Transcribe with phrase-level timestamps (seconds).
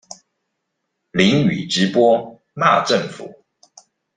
[1.11, 3.43] 淋雨直播罵政府